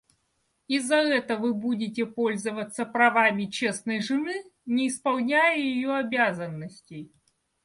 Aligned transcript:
И 0.67 0.79
за 0.79 0.95
это 0.95 1.37
вы 1.37 1.53
будете 1.53 2.07
пользоваться 2.07 2.85
правами 2.87 3.45
честной 3.45 4.01
жены, 4.01 4.43
не 4.65 4.87
исполняя 4.87 5.55
ее 5.55 5.93
обязанностей. 5.93 7.11